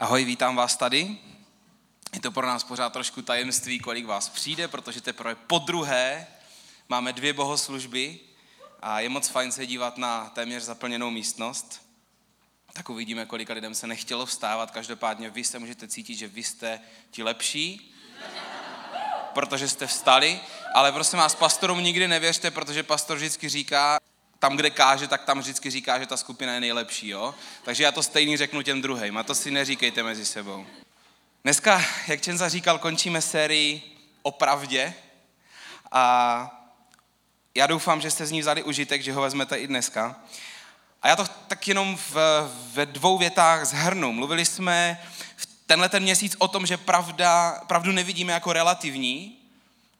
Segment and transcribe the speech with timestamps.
[0.00, 1.16] Ahoj, vítám vás tady.
[2.14, 6.26] Je to pro nás pořád trošku tajemství, kolik vás přijde, protože teprve po druhé
[6.88, 8.18] máme dvě bohoslužby
[8.82, 11.82] a je moc fajn se dívat na téměř zaplněnou místnost.
[12.72, 14.70] Tak uvidíme, kolika lidem se nechtělo vstávat.
[14.70, 16.80] Každopádně vy se můžete cítit, že vy jste
[17.10, 17.94] ti lepší,
[19.34, 20.40] protože jste vstali,
[20.74, 23.98] ale prosím vás, pastorům nikdy nevěřte, protože pastor vždycky říká,
[24.40, 27.34] tam, kde káže, tak tam vždycky říká, že ta skupina je nejlepší, jo?
[27.62, 30.66] Takže já to stejný řeknu těm druhým a to si neříkejte mezi sebou.
[31.44, 34.94] Dneska, jak Čenza říkal, končíme sérii o pravdě
[35.92, 36.56] a
[37.54, 40.16] já doufám, že jste z ní vzali užitek, že ho vezmete i dneska.
[41.02, 42.16] A já to tak jenom v,
[42.72, 44.12] ve dvou větách zhrnu.
[44.12, 45.00] Mluvili jsme
[45.36, 49.36] v tenhle ten měsíc o tom, že pravda, pravdu nevidíme jako relativní,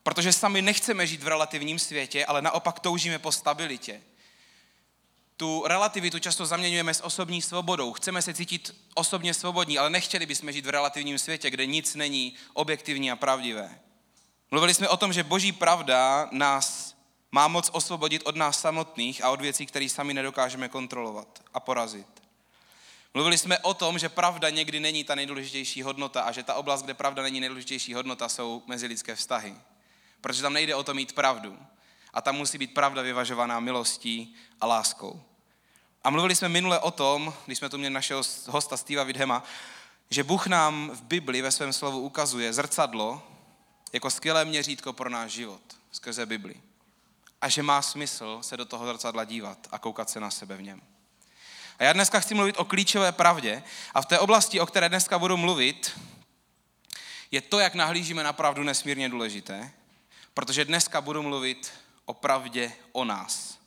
[0.02, 4.00] protože sami nechceme žít v relativním světě, ale naopak toužíme po stabilitě
[5.40, 7.92] tu relativitu často zaměňujeme s osobní svobodou.
[7.92, 12.34] Chceme se cítit osobně svobodní, ale nechtěli bychom žít v relativním světě, kde nic není
[12.52, 13.80] objektivní a pravdivé.
[14.50, 16.96] Mluvili jsme o tom, že boží pravda nás
[17.32, 22.06] má moc osvobodit od nás samotných a od věcí, které sami nedokážeme kontrolovat a porazit.
[23.14, 26.82] Mluvili jsme o tom, že pravda někdy není ta nejdůležitější hodnota a že ta oblast,
[26.82, 29.54] kde pravda není nejdůležitější hodnota, jsou mezilidské vztahy.
[30.20, 31.58] Protože tam nejde o to mít pravdu.
[32.12, 35.29] A tam musí být pravda vyvažovaná milostí a láskou.
[36.04, 39.42] A mluvili jsme minule o tom, když jsme tu měli našeho hosta Steva Vidhema,
[40.10, 43.22] že Bůh nám v Bibli ve svém slovu ukazuje zrcadlo
[43.92, 45.60] jako skvělé měřítko pro náš život
[45.92, 46.54] skrze Bibli.
[47.40, 50.62] A že má smysl se do toho zrcadla dívat a koukat se na sebe v
[50.62, 50.80] něm.
[51.78, 53.62] A já dneska chci mluvit o klíčové pravdě
[53.94, 56.00] a v té oblasti, o které dneska budu mluvit,
[57.30, 59.70] je to, jak nahlížíme na pravdu nesmírně důležité,
[60.34, 61.72] protože dneska budu mluvit
[62.04, 63.59] o pravdě o nás.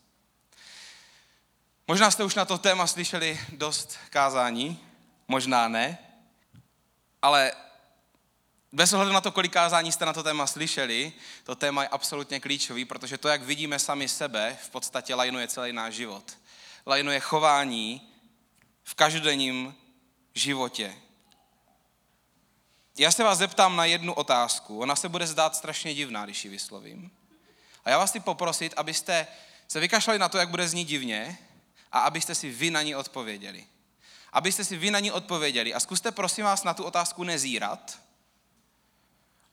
[1.87, 4.79] Možná jste už na to téma slyšeli dost kázání,
[5.27, 5.97] možná ne,
[7.21, 7.51] ale
[8.71, 11.13] bez ohledu na to, kolik kázání jste na to téma slyšeli,
[11.43, 15.73] to téma je absolutně klíčový, protože to, jak vidíme sami sebe, v podstatě lajnuje celý
[15.73, 16.37] náš život.
[16.87, 18.01] Lajnuje chování
[18.83, 19.75] v každodenním
[20.33, 20.95] životě.
[22.97, 24.79] Já se vás zeptám na jednu otázku.
[24.79, 27.11] Ona se bude zdát strašně divná, když ji vyslovím.
[27.85, 29.27] A já vás chci poprosit, abyste
[29.67, 31.37] se vykašlali na to, jak bude znít divně,
[31.93, 33.67] a abyste si vy na ní odpověděli.
[34.33, 35.73] Abyste si vy na ní odpověděli.
[35.73, 37.99] A zkuste prosím vás na tu otázku nezírat,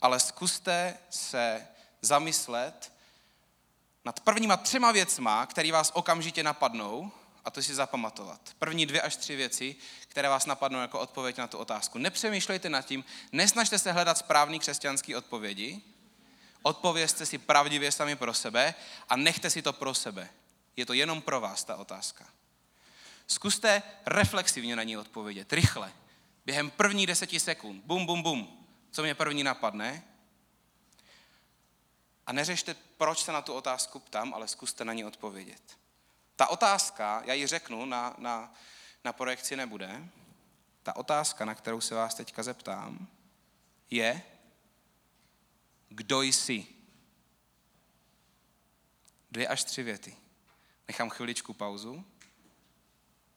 [0.00, 1.68] ale zkuste se
[2.02, 2.92] zamyslet
[4.04, 7.12] nad prvníma třema věcma, které vás okamžitě napadnou,
[7.44, 8.40] a to si zapamatovat.
[8.58, 9.76] První dvě až tři věci,
[10.08, 11.98] které vás napadnou jako odpověď na tu otázku.
[11.98, 15.80] Nepřemýšlejte nad tím, nesnažte se hledat správný křesťanský odpovědi,
[16.62, 18.74] odpovězte si pravdivě sami pro sebe
[19.08, 20.28] a nechte si to pro sebe.
[20.76, 22.28] Je to jenom pro vás ta otázka.
[23.26, 25.92] Zkuste reflexivně na ní odpovědět, rychle.
[26.46, 27.84] Během první deseti sekund.
[27.84, 28.66] Bum, bum, bum.
[28.90, 30.02] Co mě první napadne?
[32.26, 35.78] A neřešte, proč se na tu otázku ptám, ale zkuste na ní odpovědět.
[36.36, 38.54] Ta otázka, já ji řeknu, na, na,
[39.04, 40.08] na projekci nebude.
[40.82, 43.06] Ta otázka, na kterou se vás teďka zeptám,
[43.90, 44.22] je,
[45.88, 46.66] kdo jsi?
[49.30, 50.16] Dvě až tři věty.
[50.90, 52.04] Nechám chviličku pauzu.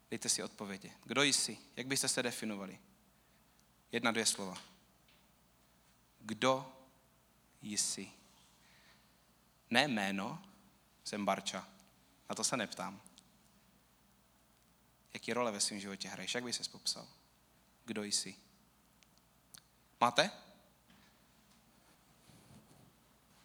[0.10, 0.94] Dejte si odpovědi.
[1.04, 1.58] Kdo jsi?
[1.76, 2.80] Jak byste se definovali?
[3.92, 4.58] Jedna, dvě slova.
[6.20, 6.74] Kdo
[7.62, 8.12] jsi?
[9.70, 10.44] Ne jméno,
[11.04, 11.68] jsem Barča.
[12.30, 13.02] Na to se neptám.
[15.14, 16.36] Jaký role ve svém životě hraješ?
[16.36, 17.08] Jak by ses popsal?
[17.86, 18.36] Kdo jsi?
[20.02, 20.32] Máte?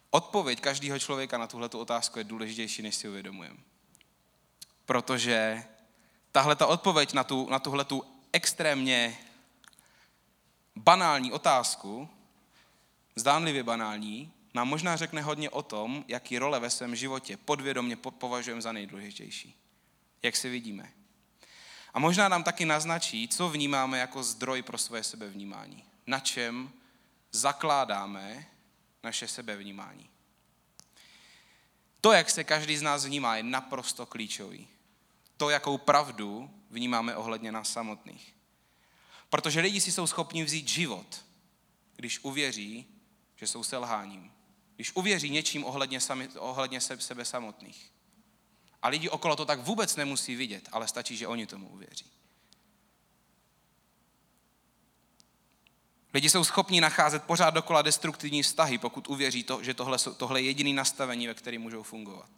[0.09, 3.69] Odpověď každého člověka na tuhle otázku je důležitější, než si uvědomujeme
[4.89, 5.63] protože
[6.31, 9.17] tahle ta odpověď na, tu, na tuhle tu extrémně
[10.75, 12.09] banální otázku,
[13.15, 18.61] zdánlivě banální, nám možná řekne hodně o tom, jaký role ve svém životě podvědomě považujeme
[18.61, 19.55] za nejdůležitější.
[20.23, 20.89] Jak si vidíme.
[21.93, 25.83] A možná nám taky naznačí, co vnímáme jako zdroj pro svoje sebevnímání.
[26.07, 26.71] Na čem
[27.31, 28.45] zakládáme
[29.03, 30.09] naše sebevnímání.
[32.01, 34.67] To, jak se každý z nás vnímá, je naprosto klíčový
[35.39, 38.35] to, jakou pravdu vnímáme ohledně nás samotných.
[39.29, 41.25] Protože lidi si jsou schopni vzít život,
[41.95, 42.85] když uvěří,
[43.35, 44.31] že jsou selháním.
[44.75, 47.91] Když uvěří něčím ohledně, sami, ohledně sebe samotných.
[48.81, 52.11] A lidi okolo to tak vůbec nemusí vidět, ale stačí, že oni tomu uvěří.
[56.13, 60.45] Lidi jsou schopni nacházet pořád dokola destruktivní vztahy, pokud uvěří to, že tohle, tohle je
[60.45, 62.29] jediný nastavení, ve kterém můžou fungovat.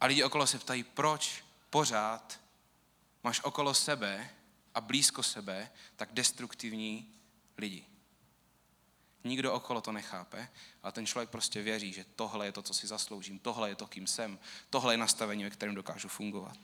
[0.00, 2.40] A lidi okolo se ptají, proč pořád
[3.24, 4.30] máš okolo sebe
[4.74, 7.14] a blízko sebe tak destruktivní
[7.58, 7.84] lidi.
[9.24, 10.48] Nikdo okolo to nechápe,
[10.82, 13.86] ale ten člověk prostě věří, že tohle je to, co si zasloužím, tohle je to,
[13.86, 14.38] kým jsem,
[14.70, 16.58] tohle je nastavení, ve kterém dokážu fungovat.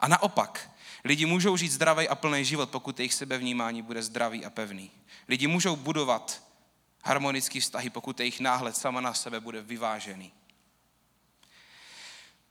[0.00, 0.70] A naopak,
[1.04, 4.90] lidi můžou žít zdravý a plný život, pokud jejich sebevnímání bude zdravý a pevný.
[5.28, 6.42] Lidi můžou budovat
[7.04, 10.32] harmonický vztahy, pokud jejich náhled sama na sebe bude vyvážený.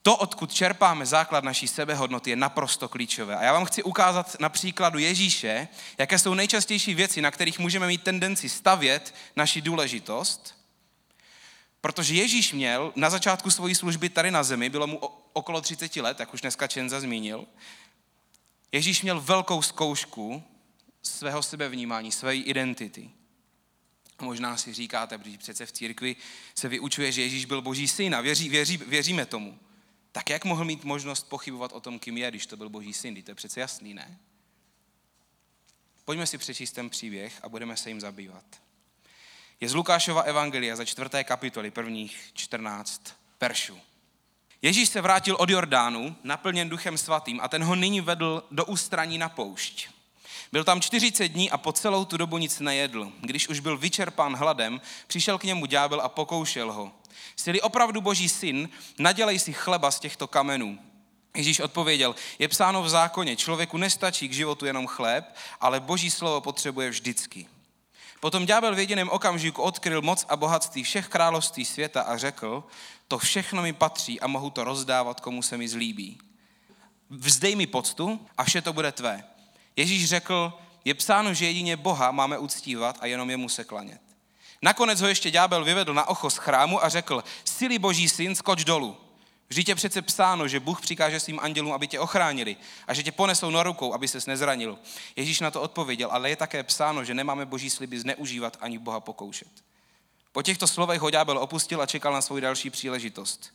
[0.01, 3.35] To, odkud čerpáme základ naší sebehodnoty, je naprosto klíčové.
[3.35, 5.67] A já vám chci ukázat na příkladu Ježíše,
[5.97, 10.55] jaké jsou nejčastější věci, na kterých můžeme mít tendenci stavět naši důležitost.
[11.81, 14.97] Protože Ježíš měl na začátku svojí služby tady na zemi, bylo mu
[15.33, 17.45] okolo 30 let, jak už dneska Čenza zmínil,
[18.71, 20.43] Ježíš měl velkou zkoušku
[21.03, 23.09] svého sebevnímání, své identity.
[24.21, 26.15] Možná si říkáte, protože přece v církvi
[26.55, 29.59] se vyučuje, že Ježíš byl boží syn a věří, věří, věříme tomu.
[30.11, 33.23] Tak jak mohl mít možnost pochybovat o tom, kým je, když to byl boží syn?
[33.23, 34.19] To je přece jasný, ne?
[36.05, 38.45] Pojďme si přečíst ten příběh a budeme se jim zabývat.
[39.61, 43.79] Je z Lukášova evangelia za čtvrté kapitoly, prvních 14 veršů.
[44.61, 49.17] Ježíš se vrátil od Jordánu, naplněn duchem svatým, a ten ho nyní vedl do ústraní
[49.17, 49.89] na poušť.
[50.51, 53.11] Byl tam 40 dní a po celou tu dobu nic nejedl.
[53.21, 56.91] Když už byl vyčerpán hladem, přišel k němu ďábel a pokoušel ho.
[57.35, 58.69] Jsi-li opravdu boží syn,
[58.99, 60.79] nadělej si chleba z těchto kamenů.
[61.35, 66.41] Ježíš odpověděl, je psáno v zákoně, člověku nestačí k životu jenom chléb, ale boží slovo
[66.41, 67.47] potřebuje vždycky.
[68.19, 72.63] Potom ďábel v jediném okamžiku odkryl moc a bohatství všech království světa a řekl,
[73.07, 76.17] to všechno mi patří a mohu to rozdávat, komu se mi zlíbí.
[77.09, 79.23] Vzdej mi poctu a vše to bude tvé.
[79.79, 80.53] Ježíš řekl,
[80.85, 84.01] je psáno, že jedině Boha máme uctívat a jenom jemu se klanět.
[84.61, 88.63] Nakonec ho ještě ďábel vyvedl na ocho z chrámu a řekl, sily boží syn, skoč
[88.63, 88.97] dolů.
[89.49, 93.11] Vždyť je přece psáno, že Bůh přikáže svým andělům, aby tě ochránili a že tě
[93.11, 94.79] ponesou na rukou, aby ses nezranil.
[95.15, 98.99] Ježíš na to odpověděl, ale je také psáno, že nemáme boží sliby zneužívat ani Boha
[98.99, 99.51] pokoušet.
[100.31, 103.53] Po těchto slovech ho ďábel opustil a čekal na svou další příležitost.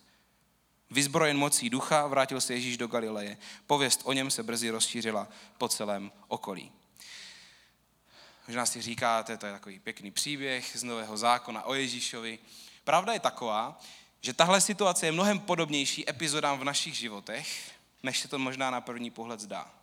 [0.91, 3.37] Vyzbrojen mocí ducha vrátil se Ježíš do Galileje.
[3.67, 5.29] Pověst o něm se brzy rozšířila
[5.59, 6.73] po celém okolí.
[8.47, 12.39] Možná si říkáte, to je takový pěkný příběh z Nového zákona o Ježíšovi.
[12.85, 13.81] Pravda je taková,
[14.21, 17.71] že tahle situace je mnohem podobnější epizodám v našich životech,
[18.03, 19.75] než se to možná na první pohled zdá.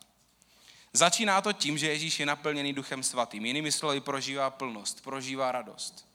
[0.92, 3.46] Začíná to tím, že Ježíš je naplněný duchem svatým.
[3.46, 6.08] Jinými slovy prožívá plnost, prožívá radost.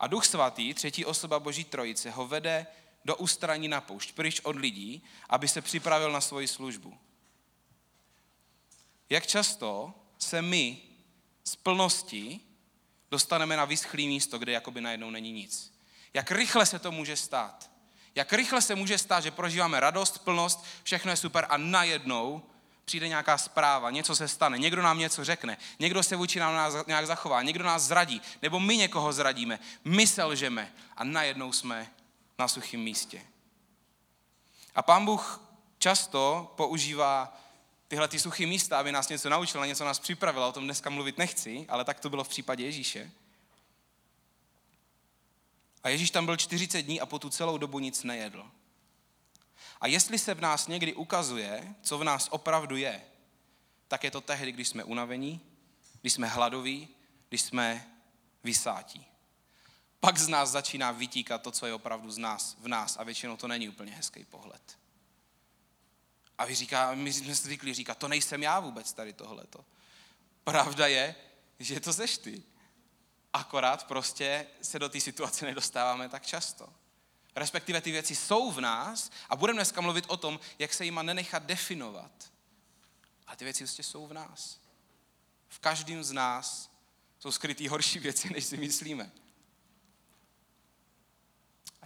[0.00, 2.66] A duch svatý, třetí osoba Boží trojice, ho vede
[3.06, 6.98] do ústraní na poušť, pryč od lidí, aby se připravil na svoji službu.
[9.10, 10.78] Jak často se my
[11.44, 12.40] z plnosti
[13.10, 15.72] dostaneme na vyschlý místo, kde jakoby najednou není nic.
[16.14, 17.70] Jak rychle se to může stát.
[18.14, 22.42] Jak rychle se může stát, že prožíváme radost, plnost, všechno je super a najednou
[22.84, 27.06] přijde nějaká zpráva, něco se stane, někdo nám něco řekne, někdo se vůči nám nějak
[27.06, 31.92] zachová, někdo nás zradí, nebo my někoho zradíme, my selžeme a najednou jsme
[32.38, 33.22] na suchém místě.
[34.74, 35.40] A pán Bůh
[35.78, 37.40] často používá
[37.88, 40.44] tyhle ty suché místa, aby nás něco naučil, na něco nás připravil.
[40.44, 43.10] O tom dneska mluvit nechci, ale tak to bylo v případě Ježíše.
[45.82, 48.50] A Ježíš tam byl 40 dní a po tu celou dobu nic nejedl.
[49.80, 53.02] A jestli se v nás někdy ukazuje, co v nás opravdu je,
[53.88, 55.40] tak je to tehdy, když jsme unavení,
[56.00, 56.88] když jsme hladoví,
[57.28, 57.86] když jsme
[58.44, 59.06] vysátí.
[60.06, 63.36] Pak z nás začíná vytíkat to, co je opravdu z nás, v nás a většinou
[63.36, 64.78] to není úplně hezký pohled.
[66.38, 69.64] A vy říká, my jsme zvyklí říkat, to nejsem já vůbec tady tohleto.
[70.44, 71.14] Pravda je,
[71.58, 72.42] že to seš ty.
[73.32, 76.72] Akorát prostě se do té situace nedostáváme tak často.
[77.36, 81.02] Respektive ty věci jsou v nás a budeme dneska mluvit o tom, jak se jima
[81.02, 82.32] nenechat definovat.
[83.26, 84.60] A ty věci prostě jsou v nás.
[85.48, 86.70] V každém z nás
[87.18, 89.12] jsou skrytý horší věci, než si myslíme.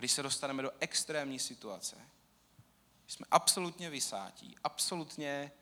[0.00, 1.96] Když se dostaneme do extrémní situace,
[3.06, 5.52] jsme absolutně vysátí, absolutně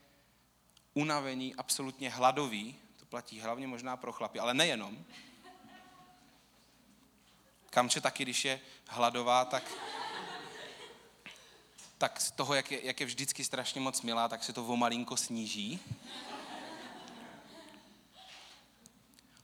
[0.95, 5.05] unavení, absolutně hladoví, to platí hlavně možná pro chlapy, ale nejenom.
[7.71, 9.73] Kamče taky, když je hladová, tak,
[11.99, 14.77] tak z toho, jak je, jak je vždycky strašně moc milá, tak se to o
[14.77, 15.81] malinko sníží.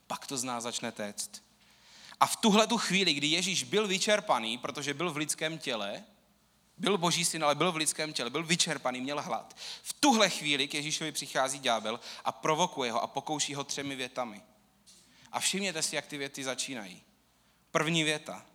[0.07, 1.43] Pak to z nás začne téct.
[2.25, 6.05] A v tuhle tu chvíli, kdy Ježíš byl vyčerpaný, protože byl v lidském těle,
[6.79, 9.57] byl boží syn, ale byl v lidském těle, byl vyčerpaný, měl hlad.
[9.83, 14.43] V tuhle chvíli k Ježíšovi přichází ďábel a provokuje ho a pokouší ho třemi větami.
[15.33, 17.03] A všimněte si, jak ty věty začínají.
[17.71, 18.47] První věta.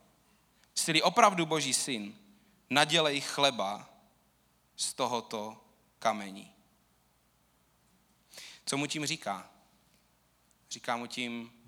[0.76, 2.16] Jsi opravdu boží syn,
[2.70, 3.90] nadělej chleba
[4.76, 5.58] z tohoto
[6.00, 6.52] kamení.
[8.66, 9.50] Co mu tím říká?
[10.70, 11.59] Říká mu tím,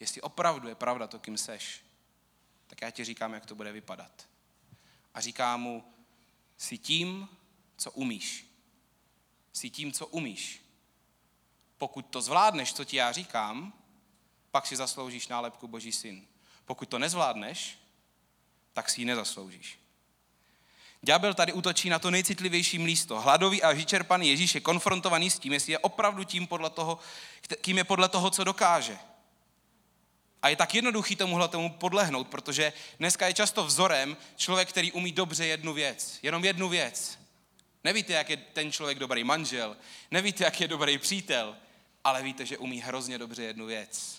[0.00, 1.84] jestli opravdu je pravda to, kým seš,
[2.66, 4.28] tak já ti říkám, jak to bude vypadat.
[5.14, 5.84] A říká mu,
[6.56, 7.28] jsi tím,
[7.76, 8.46] co umíš.
[9.52, 10.62] Jsi tím, co umíš.
[11.78, 13.72] Pokud to zvládneš, co ti já říkám,
[14.50, 16.26] pak si zasloužíš nálepku Boží syn.
[16.64, 17.78] Pokud to nezvládneš,
[18.72, 19.78] tak si ji nezasloužíš.
[21.02, 23.20] Ďábel tady útočí na to nejcitlivější místo.
[23.20, 26.98] Hladový a vyčerpaný Ježíš je konfrontovaný s tím, jestli je opravdu tím, podle toho,
[27.60, 28.98] kým je podle toho, co dokáže.
[30.42, 35.12] A je tak jednoduchý tomuhle tomu podlehnout, protože dneska je často vzorem člověk, který umí
[35.12, 36.18] dobře jednu věc.
[36.22, 37.18] Jenom jednu věc.
[37.84, 39.76] Nevíte, jak je ten člověk dobrý manžel,
[40.10, 41.56] nevíte, jak je dobrý přítel,
[42.04, 44.18] ale víte, že umí hrozně dobře jednu věc.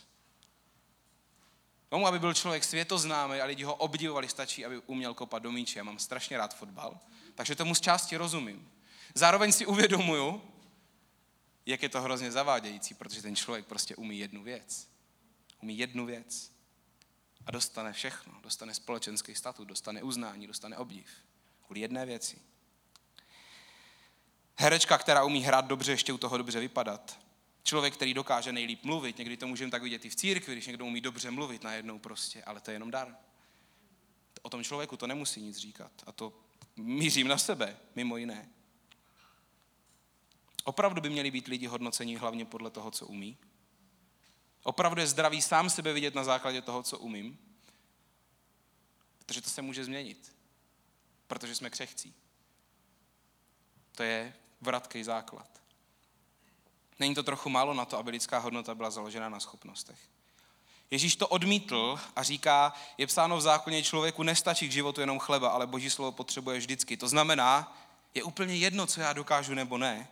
[1.90, 5.80] Tomu, aby byl člověk světoznámý a lidi ho obdivovali, stačí, aby uměl kopat do míče.
[5.80, 7.00] Já mám strašně rád fotbal,
[7.36, 8.72] takže tomu z části rozumím.
[9.14, 10.42] Zároveň si uvědomuju,
[11.66, 14.88] jak je to hrozně zavádějící, protože ten člověk prostě umí jednu věc.
[15.62, 16.52] Umí jednu věc.
[17.46, 18.42] A dostane všechno.
[18.42, 21.08] Dostane společenský statut, dostane uznání, dostane obdiv.
[21.66, 22.38] Kvůli jedné věci.
[24.56, 27.20] Herečka, která umí hrát dobře, ještě u toho dobře vypadat.
[27.64, 30.86] Člověk, který dokáže nejlíp mluvit, někdy to můžeme tak vidět i v církvi, když někdo
[30.86, 33.18] umí dobře mluvit najednou prostě, ale to je jenom dar.
[34.42, 35.92] O tom člověku to nemusí nic říkat.
[36.06, 36.34] A to
[36.76, 38.50] mířím na sebe, mimo jiné.
[40.64, 43.38] Opravdu by měli být lidi hodnocení hlavně podle toho, co umí.
[44.64, 47.38] Opravdu je zdravý sám sebe vidět na základě toho, co umím.
[49.26, 50.36] Protože to se může změnit.
[51.28, 52.14] Protože jsme křehcí.
[53.96, 55.50] To je vratký základ.
[57.00, 60.00] Není to trochu málo na to, aby lidská hodnota byla založena na schopnostech.
[60.92, 65.50] Ježíš to odmítl a říká, je psáno v zákoně, člověku nestačí k životu jenom chleba,
[65.50, 66.98] ale boží slovo potřebuje vždycky.
[66.98, 67.78] To znamená,
[68.14, 70.08] je úplně jedno, co já dokážu nebo ne.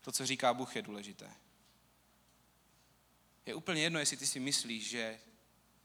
[0.00, 1.30] To, co říká Bůh, je důležité.
[3.48, 5.18] Je úplně jedno, jestli ty si myslíš, že,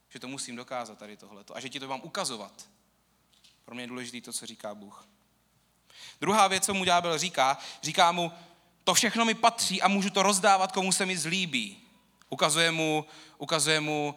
[0.10, 2.70] že to musím dokázat tady tohleto a že ti to mám ukazovat.
[3.66, 5.08] Pro mě je důležité to, co říká Bůh.
[6.22, 8.32] Druhá věc, co mu ďábel říká, říká mu,
[8.84, 11.82] to všechno mi patří a můžu to rozdávat, komu se mi zlíbí.
[12.30, 13.06] Ukazuje mu,
[13.38, 14.16] ukazuje mu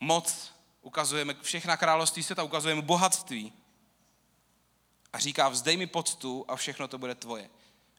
[0.00, 0.52] moc,
[0.82, 3.52] ukazujeme všechna království světa, ukazuje mu bohatství.
[5.12, 7.50] A říká, vzdej mi poctu a všechno to bude tvoje.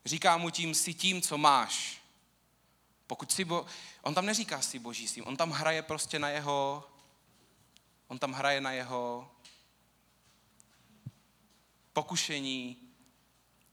[0.05, 2.02] Říká mu tím, si tím, co máš.
[3.13, 3.65] Pokud si bo...
[4.01, 6.89] On tam neříká si boží sým, on tam hraje prostě na jeho...
[8.07, 9.31] On tam hraje na jeho
[11.93, 12.77] pokušení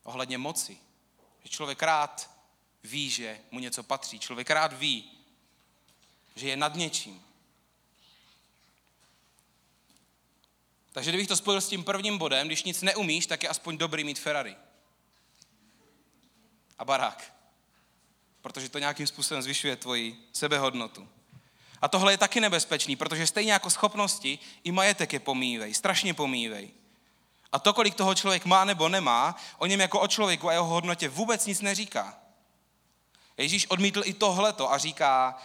[0.03, 0.79] ohledně moci.
[1.43, 2.31] Že člověk rád
[2.85, 4.19] ví, že mu něco patří.
[4.19, 5.11] Člověk rád ví,
[6.37, 7.25] že je nad něčím.
[10.93, 14.05] Takže kdybych to spojil s tím prvním bodem, když nic neumíš, tak je aspoň dobrý
[14.05, 14.57] mít Ferrari.
[16.79, 17.40] A barák.
[18.43, 21.09] Protože to nějakým způsobem zvyšuje tvoji sebehodnotu.
[21.83, 26.71] A tohle je taky nebezpečný, protože stejně jako schopnosti, i majetek je pomývej, strašně pomývej.
[27.53, 30.65] A to, kolik toho člověk má nebo nemá, o něm jako o člověku a jeho
[30.65, 32.19] hodnotě vůbec nic neříká.
[33.37, 35.39] Ježíš odmítl i tohleto a říká,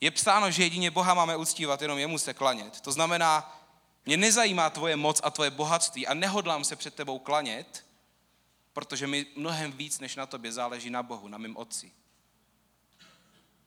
[0.00, 2.80] je psáno, že jedině Boha máme uctívat, jenom jemu se klanět.
[2.80, 3.60] To znamená,
[4.06, 7.86] mě nezajímá tvoje moc a tvoje bohatství a nehodlám se před tebou klanět,
[8.72, 11.92] protože mi mnohem víc než na tobě záleží na Bohu, na mém otci.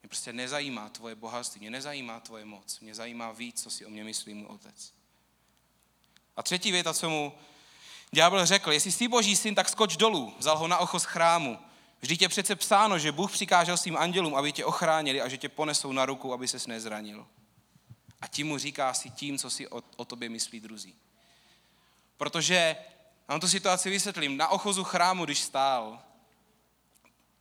[0.08, 3.90] Mě prostě nezajímá tvoje bohatství, mě nezajímá tvoje moc, mě zajímá víc, co si o
[3.90, 4.94] mě myslí můj otec.
[6.36, 7.34] A třetí věta, co mu
[8.12, 10.34] Ďábel řekl, jestli jsi boží syn, tak skoč dolů.
[10.38, 11.60] Vzal ho na ocho z chrámu.
[12.02, 15.50] Vždyť je přece psáno, že Bůh přikážel svým andělům, aby tě ochránili a že tě
[15.50, 17.28] ponesou na ruku, aby ses nezranil.
[18.22, 20.96] A tím mu říká si tím, co si o, o tobě myslí druzí.
[22.18, 22.76] Protože,
[23.28, 26.00] vám tu situaci vysvětlím, na ochozu chrámu, když stál,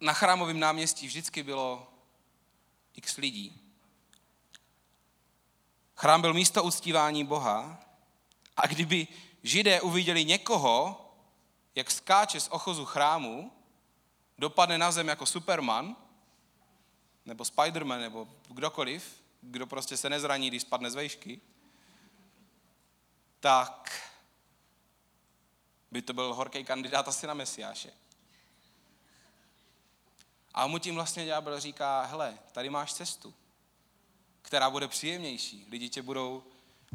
[0.00, 1.95] na chrámovém náměstí vždycky bylo
[2.96, 3.60] x lidí.
[5.96, 7.80] Chrám byl místo uctívání Boha
[8.56, 9.08] a kdyby
[9.42, 11.02] židé uviděli někoho,
[11.74, 13.52] jak skáče z ochozu chrámu,
[14.38, 15.96] dopadne na zem jako Superman,
[17.24, 21.40] nebo Spiderman, nebo kdokoliv, kdo prostě se nezraní, když spadne z vejšky,
[23.40, 24.02] tak
[25.90, 27.92] by to byl horký kandidát asi na Mesiáše.
[30.56, 33.34] A mu tím vlastně ďábel říká, hele, tady máš cestu,
[34.42, 35.66] která bude příjemnější.
[35.70, 36.42] Lidi tě budou,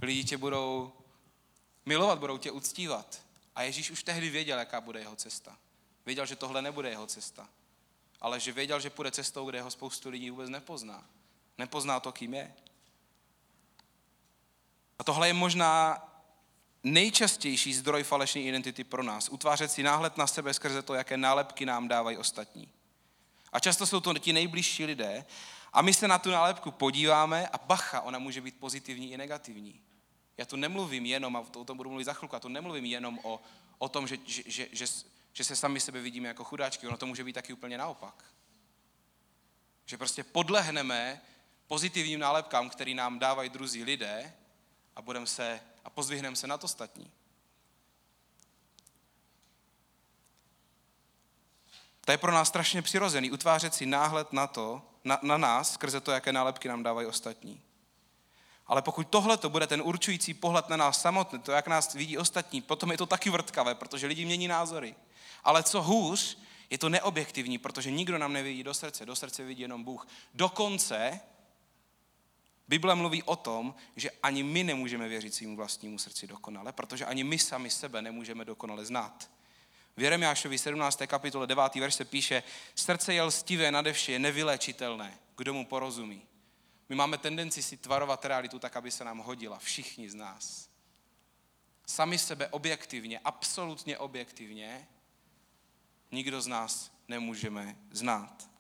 [0.02, 0.94] lidi tě budou
[1.86, 3.22] milovat, budou tě uctívat.
[3.56, 5.58] A Ježíš už tehdy věděl, jaká bude jeho cesta.
[6.06, 7.50] Věděl, že tohle nebude jeho cesta.
[8.22, 11.06] Ale že věděl, že půjde cestou, kde ho spoustu lidí vůbec nepozná.
[11.58, 12.54] Nepozná to, kým je.
[15.00, 16.08] A tohle je možná
[16.84, 19.30] nejčastější zdroj falešné identity pro nás.
[19.30, 22.70] Utvářet si náhled na sebe skrze to, jaké nálepky nám dávají ostatní.
[23.52, 25.26] A často jsou to ti nejbližší lidé
[25.74, 29.82] a my se na tu nálepku podíváme a bacha, ona může být pozitivní i negativní.
[30.38, 33.20] Já tu nemluvím jenom, a o tom budu mluvit za chvilku, já tu nemluvím jenom
[33.24, 33.42] o,
[33.78, 34.86] o tom, že, že, že, že,
[35.34, 38.26] že se sami sebe vidíme jako chudáčky, ono to může být taky úplně naopak.
[39.86, 41.22] Že prostě podlehneme
[41.68, 44.34] pozitivním nálepkám, který nám dávají druzí lidé
[44.96, 47.12] a, budem se, a pozvihneme se nad ostatní.
[52.06, 56.00] To je pro nás strašně přirozený, utvářet si náhled na to, na, na nás, skrze
[56.02, 57.62] to, jaké nálepky nám dávají ostatní.
[58.68, 62.18] Ale pokud tohle to bude ten určující pohled na nás samotné, to, jak nás vidí
[62.18, 64.96] ostatní, potom je to taky vrtkavé, protože lidi mění názory.
[65.44, 66.38] Ale co hůř,
[66.70, 70.08] je to neobjektivní, protože nikdo nám nevidí do srdce, do srdce vidí jenom Bůh.
[70.34, 71.20] Dokonce
[72.68, 77.24] Bible mluví o tom, že ani my nemůžeme věřit svým vlastnímu srdci dokonale, protože ani
[77.24, 79.30] my sami sebe nemůžeme dokonale znát.
[79.98, 81.02] V Jeremiášovi 17.
[81.08, 81.76] kapitole 9.
[81.76, 82.44] verš se píše,
[82.76, 86.22] srdce je lstivé nadevše, je nevylečitelné, kdo mu porozumí.
[86.90, 90.70] My máme tendenci si tvarovat realitu tak, aby se nám hodila, všichni z nás.
[91.88, 94.88] Sami sebe objektivně, absolutně objektivně,
[96.12, 98.52] nikdo z nás nemůžeme znát.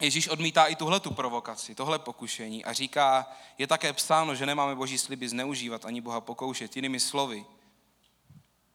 [0.00, 4.74] Ježíš odmítá i tuhle tu provokaci, tohle pokušení a říká, je také psáno, že nemáme
[4.74, 6.76] boží sliby zneužívat ani Boha pokoušet.
[6.76, 7.44] Jinými slovy,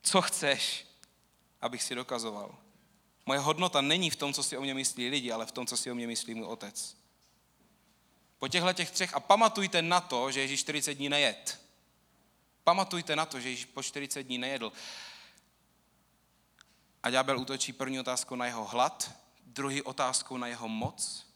[0.01, 0.87] co chceš,
[1.61, 2.57] abych si dokazoval?
[3.25, 5.77] Moje hodnota není v tom, co si o mě myslí lidi, ale v tom, co
[5.77, 6.97] si o mě myslí můj otec.
[8.39, 11.61] Po těchto těch třech, a pamatujte na to, že Ježíš 40 dní nejet.
[12.63, 14.71] Pamatujte na to, že Ježíš po 40 dní nejedl.
[17.03, 19.11] A ďábel útočí první otázkou na jeho hlad,
[19.45, 21.27] druhý otázkou na jeho moc,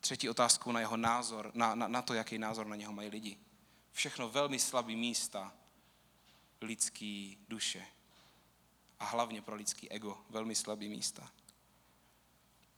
[0.00, 3.38] třetí otázkou na jeho názor, na, na, na to, jaký názor na něho mají lidi.
[3.92, 5.52] Všechno velmi slabý místa
[6.60, 7.86] lidský duše.
[9.00, 11.30] A hlavně pro lidský ego velmi slabý místa.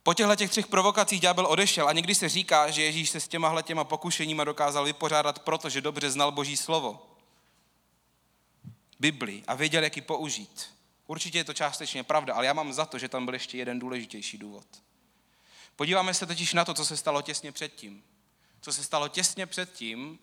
[0.03, 3.27] Po těchto těch třech provokacích ďábel odešel a někdy se říká, že Ježíš se s
[3.27, 7.15] těma těma pokušeníma dokázal vypořádat, protože dobře znal Boží slovo.
[8.99, 10.73] Bibli a věděl, jak ji použít.
[11.07, 13.79] Určitě je to částečně pravda, ale já mám za to, že tam byl ještě jeden
[13.79, 14.67] důležitější důvod.
[15.75, 18.03] Podíváme se totiž na to, co se stalo těsně předtím.
[18.61, 20.19] Co se stalo těsně předtím,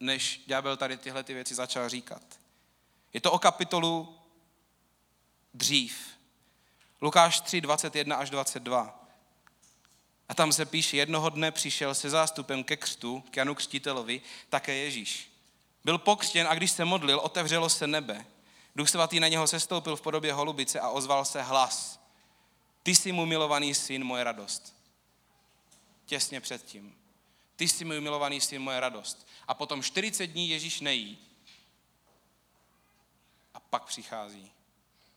[0.00, 2.22] než ďábel tady tyhle ty věci začal říkat.
[3.12, 4.17] Je to o kapitolu
[5.54, 5.98] dřív.
[7.00, 9.04] Lukáš 3, 21 až 22.
[10.28, 14.74] A tam se píše, jednoho dne přišel se zástupem ke křtu, k Janu Křtitelovi, také
[14.74, 15.32] Ježíš.
[15.84, 18.26] Byl pokřtěn a když se modlil, otevřelo se nebe
[18.78, 22.00] Duch svatý na něho sestoupil v podobě holubice a ozval se hlas.
[22.82, 24.76] Ty jsi můj milovaný syn, moje radost.
[26.06, 26.96] Těsně předtím.
[27.56, 29.28] Ty jsi můj milovaný syn, moje radost.
[29.48, 31.18] A potom 40 dní Ježíš nejí.
[33.54, 34.50] A pak přichází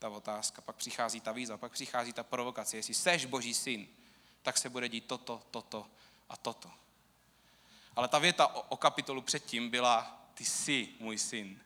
[0.02, 2.78] ta otázka, pak přichází ta výzva, pak přichází ta provokace.
[2.78, 3.88] Jestli seš boží syn,
[4.42, 5.88] tak se bude dít toto, toto
[6.30, 6.72] a toto.
[7.96, 11.60] Ale ta věta o, o kapitolu předtím byla, ty jsi můj syn.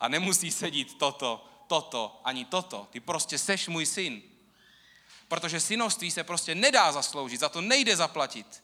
[0.00, 2.88] A nemusí sedít toto, toto, ani toto.
[2.90, 4.22] Ty prostě seš můj syn.
[5.28, 8.62] Protože synovství se prostě nedá zasloužit, za to nejde zaplatit.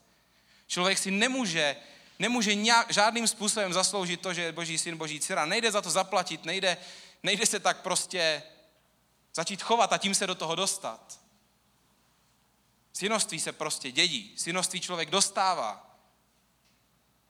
[0.67, 1.77] Člověk si nemůže,
[2.19, 5.47] nemůže nějak, žádným způsobem zasloužit to, že je boží syn, boží dcera.
[5.47, 6.77] Nejde za to zaplatit, nejde,
[7.23, 8.43] nejde se tak prostě
[9.39, 11.21] začít chovat a tím se do toho dostat.
[12.93, 14.35] Synovství se prostě dědí.
[14.37, 15.97] Synovství člověk dostává.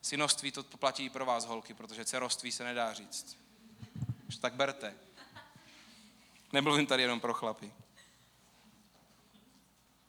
[0.03, 3.37] Synovství to platí i pro vás, holky, protože dceroství se nedá říct.
[4.41, 4.95] Tak berte.
[6.53, 7.73] Nemluvím tady jenom pro chlapy.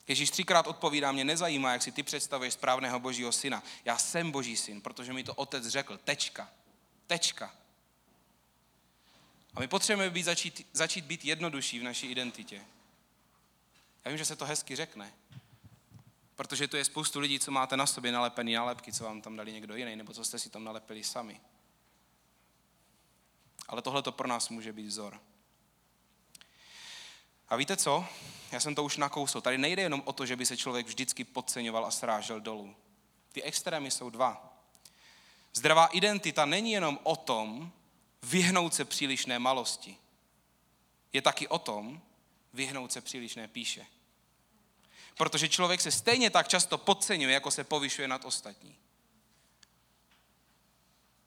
[0.08, 3.62] Ježíš třikrát odpovídá, mě nezajímá, jak si ty představuješ správného božího syna.
[3.84, 5.98] Já jsem boží syn, protože mi to otec řekl.
[6.04, 6.48] Tečka.
[7.06, 7.59] Tečka.
[9.54, 12.64] A my potřebujeme být, začít, začít být jednodušší v naší identitě.
[14.04, 15.12] Já vím, že se to hezky řekne,
[16.36, 19.52] protože to je spoustu lidí, co máte na sobě nalepený nálepky, co vám tam dali
[19.52, 21.40] někdo jiný, nebo co jste si tam nalepili sami.
[23.68, 25.20] Ale tohle to pro nás může být vzor.
[27.48, 28.06] A víte co?
[28.52, 29.40] Já jsem to už nakousl.
[29.40, 32.76] Tady nejde jenom o to, že by se člověk vždycky podceňoval a srážel dolů.
[33.32, 34.56] Ty extrémy jsou dva.
[35.54, 37.72] Zdravá identita není jenom o tom
[38.22, 39.96] vyhnout se přílišné malosti.
[41.12, 42.00] Je taky o tom
[42.52, 43.86] vyhnout se přílišné píše.
[45.14, 48.76] Protože člověk se stejně tak často podceňuje, jako se povyšuje nad ostatní.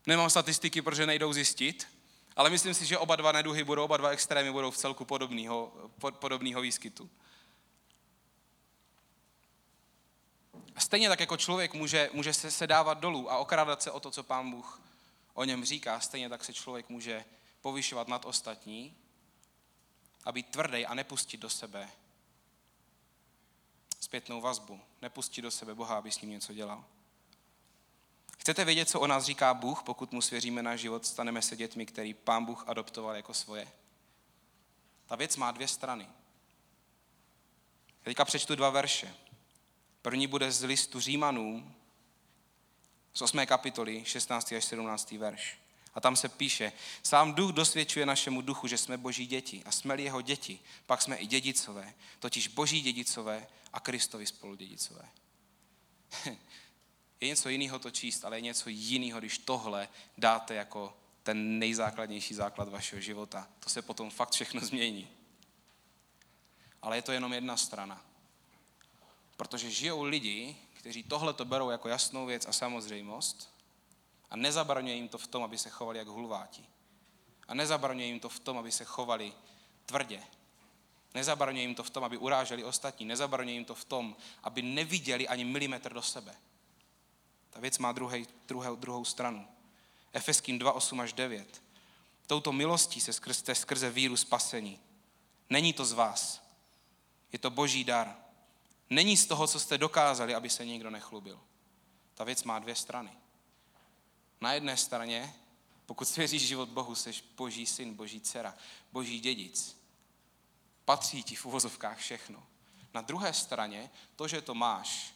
[0.07, 1.87] Nemám statistiky, protože nejdou zjistit,
[2.35, 5.73] ale myslím si, že oba dva neduhy budou, oba dva extrémy budou v celku podobného,
[6.19, 7.09] podobného výskytu.
[10.77, 14.11] Stejně tak jako člověk může, může se, se dávat dolů a okrádat se o to,
[14.11, 14.81] co pán Bůh
[15.33, 17.25] o něm říká, stejně tak se člověk může
[17.61, 18.97] povyšovat nad ostatní
[20.23, 21.89] a být tvrdý a nepustit do sebe
[23.99, 24.81] zpětnou vazbu.
[25.01, 26.85] Nepustit do sebe Boha, aby s ním něco dělal.
[28.37, 31.85] Chcete vědět, co o nás říká Bůh, pokud mu svěříme náš život, staneme se dětmi,
[31.85, 33.71] který pán Bůh adoptoval jako svoje?
[35.05, 36.09] Ta věc má dvě strany.
[38.03, 39.15] Teďka přečtu dva verše.
[40.01, 41.75] První bude z listu Římanům,
[43.13, 43.45] z 8.
[43.45, 44.51] kapitoly, 16.
[44.51, 45.11] až 17.
[45.11, 45.57] verš.
[45.93, 46.71] A tam se píše,
[47.03, 51.15] sám duch dosvědčuje našemu duchu, že jsme boží děti a jsme jeho děti, pak jsme
[51.15, 55.09] i dědicové, totiž boží dědicové a Kristovi spoludědicové.
[57.21, 62.33] je něco jiného to číst, ale je něco jiného, když tohle dáte jako ten nejzákladnější
[62.33, 63.47] základ vašeho života.
[63.59, 65.07] To se potom fakt všechno změní.
[66.81, 68.05] Ale je to jenom jedna strana.
[69.37, 73.53] Protože žijou lidi, kteří tohle to berou jako jasnou věc a samozřejmost
[74.29, 76.65] a nezabraňuje jim to v tom, aby se chovali jako hulváti.
[77.47, 79.33] A nezabraňuje jim to v tom, aby se chovali
[79.85, 80.23] tvrdě.
[81.13, 83.05] Nezabraňuje jim to v tom, aby uráželi ostatní.
[83.05, 86.35] Nezabraňuje jim to v tom, aby neviděli ani milimetr do sebe.
[87.49, 89.47] Ta věc má druhý, druhou, druhou stranu.
[90.13, 91.63] Efeským 2, 8 až 9.
[92.27, 94.79] Touto milostí se skrze, skrze víru spasení.
[95.49, 96.41] Není to z vás.
[97.31, 98.22] Je to boží dar.
[98.89, 101.39] Není z toho, co jste dokázali, aby se nikdo nechlubil.
[102.13, 103.11] Ta věc má dvě strany.
[104.41, 105.33] Na jedné straně,
[105.85, 108.55] pokud svěříš život Bohu, jsi boží syn, boží dcera,
[108.91, 109.83] boží dědic.
[110.85, 112.43] Patří ti v uvozovkách všechno.
[112.93, 115.13] Na druhé straně, to, že to máš,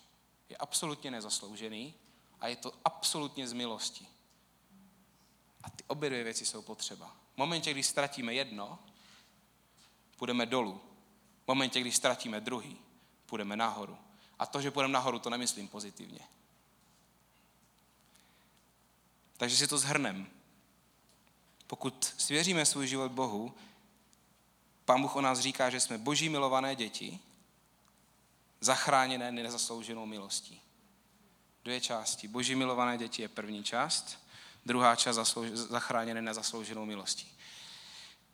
[0.49, 1.93] je absolutně nezasloužený
[2.39, 4.07] a je to absolutně z milosti.
[5.63, 7.15] A ty obě dvě věci jsou potřeba.
[7.33, 8.79] V momentě, kdy ztratíme jedno,
[10.17, 10.81] půjdeme dolů.
[11.43, 12.77] V momentě, kdy ztratíme druhý,
[13.27, 13.97] půjdeme nahoru.
[14.39, 16.19] A to, že půjdeme nahoru, to nemyslím pozitivně.
[19.37, 20.27] Takže si to zhrnem.
[21.67, 23.53] Pokud svěříme svůj život Bohu,
[24.85, 27.19] Pán Bůh o nás říká, že jsme boží milované děti,
[28.61, 30.61] zachráněné nezaslouženou milostí.
[31.63, 32.27] Dvě části.
[32.27, 34.19] Boží milované děti je první část,
[34.65, 37.31] druhá část zachráněné nezaslouženou milostí.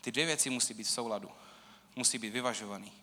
[0.01, 1.31] Ty dvě věci musí být v souladu.
[1.95, 3.02] Musí být vyvažovaný.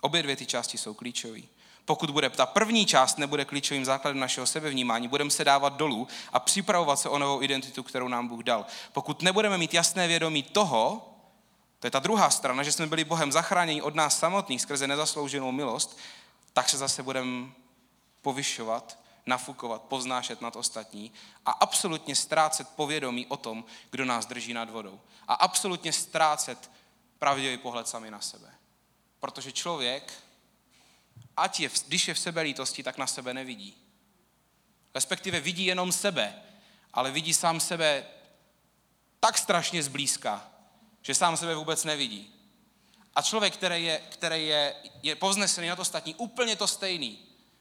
[0.00, 1.40] Obě dvě ty části jsou klíčové.
[1.84, 6.40] Pokud bude ta první část nebude klíčovým základem našeho sebevnímání, budeme se dávat dolů a
[6.40, 8.66] připravovat se o novou identitu, kterou nám Bůh dal.
[8.92, 11.06] Pokud nebudeme mít jasné vědomí toho,
[11.78, 15.52] to je ta druhá strana, že jsme byli Bohem zachráněni od nás samotných skrze nezaslouženou
[15.52, 15.98] milost,
[16.52, 17.48] tak se zase budeme
[18.22, 21.12] povyšovat, nafukovat, poznášet nad ostatní
[21.46, 25.00] a absolutně ztrácet povědomí o tom, kdo nás drží nad vodou.
[25.28, 26.70] A absolutně ztrácet
[27.18, 28.59] pravdivý pohled sami na sebe.
[29.20, 30.12] Protože člověk,
[31.36, 33.76] ať je, když je v sebe lítosti, tak na sebe nevidí.
[34.94, 36.42] Respektive vidí jenom sebe,
[36.92, 38.06] ale vidí sám sebe
[39.20, 40.50] tak strašně zblízka,
[41.02, 42.34] že sám sebe vůbec nevidí.
[43.14, 47.18] A člověk, který je, který je, je povznesený na to ostatní, úplně to stejný.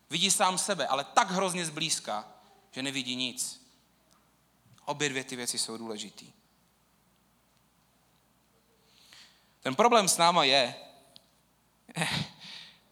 [0.10, 2.28] Vidí sám sebe, ale tak hrozně zblízka,
[2.72, 3.66] že nevidí nic.
[4.86, 6.34] Obě dvě ty věci jsou důležitý.
[9.62, 10.76] Ten problém s náma je,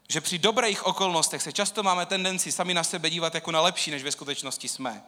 [0.09, 3.91] že při dobrých okolnostech se často máme tendenci sami na sebe dívat jako na lepší,
[3.91, 5.03] než ve skutečnosti jsme.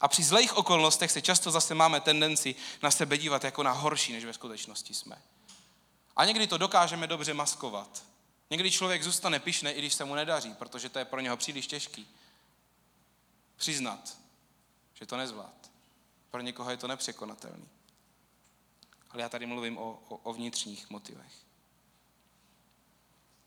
[0.00, 4.12] A při zlejch okolnostech se často zase máme tendenci na sebe dívat jako na horší,
[4.12, 5.22] než ve skutečnosti jsme.
[6.16, 8.04] A někdy to dokážeme dobře maskovat.
[8.50, 11.66] Někdy člověk zůstane pišné, i když se mu nedaří, protože to je pro něho příliš
[11.66, 12.08] těžký.
[13.56, 14.18] Přiznat,
[14.94, 15.70] že to nezvlád.
[16.30, 17.68] Pro někoho je to nepřekonatelný.
[19.10, 21.32] Ale já tady mluvím o, o, o vnitřních motivech.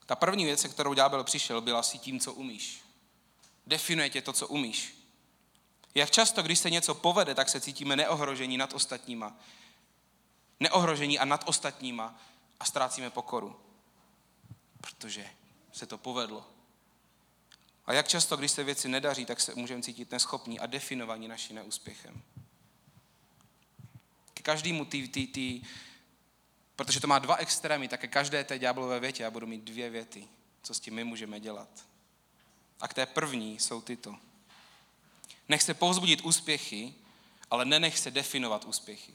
[0.06, 2.80] Ta první věc, se kterou ďábel přišel, byla si tím, co umíš.
[3.66, 4.96] Definuje tě to, co umíš.
[5.94, 9.36] Jak často, když se něco povede, tak se cítíme neohrožení nad ostatníma.
[10.60, 12.20] Neohrožení a nad ostatníma
[12.60, 13.60] a ztrácíme pokoru.
[14.80, 15.30] Protože
[15.72, 16.46] se to povedlo.
[17.86, 21.56] A jak často, když se věci nedaří, tak se můžeme cítit neschopní a definovaní naším
[21.56, 22.22] neúspěchem.
[24.34, 25.62] K každému tý, tý, tý,
[26.76, 30.28] protože to má dva extrémy, tak každé té ďáblové větě já budu mít dvě věty,
[30.62, 31.68] co s tím my můžeme dělat.
[32.80, 34.16] A k té první jsou tyto.
[35.48, 36.94] Nech se povzbudit úspěchy,
[37.50, 39.14] ale nenech se definovat úspěchy.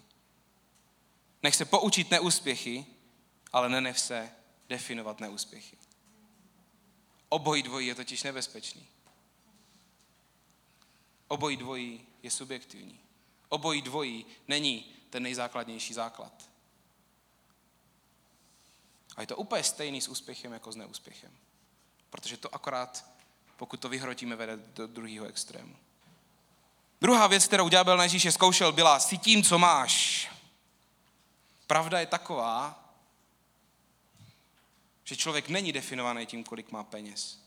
[1.43, 2.86] Nech se poučit neúspěchy,
[3.54, 4.32] ale nenech se
[4.69, 5.78] definovat neúspěchy.
[7.30, 8.88] Obojí dvojí je totiž nebezpečný.
[11.28, 13.00] Obojí dvojí je subjektivní.
[13.50, 16.51] Obojí dvojí není ten nejzákladnější základ.
[19.22, 21.32] A je to úplně stejný s úspěchem jako s neúspěchem.
[22.10, 23.06] Protože to akorát,
[23.58, 25.76] pokud to vyhrotíme, vede do druhého extrému.
[27.02, 30.28] Druhá věc, kterou ďábel na Ježíše zkoušel, byla si tím, co máš.
[31.68, 32.90] pravda je taková,
[35.04, 37.40] že člověk není definovaný tím, kolik má peněz.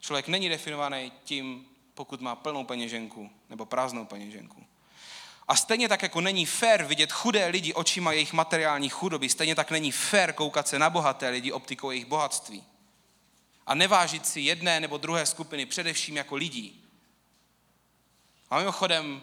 [0.00, 4.65] Člověk není definovaný tím, pokud má plnou peněženku nebo prázdnou peněženku.
[5.48, 9.70] A stejně tak, jako není fér vidět chudé lidi očima jejich materiální chudoby, stejně tak
[9.70, 12.64] není fér koukat se na bohaté lidi optikou jejich bohatství.
[13.66, 16.84] A nevážit si jedné nebo druhé skupiny, především jako lidí.
[18.50, 19.22] A mimochodem,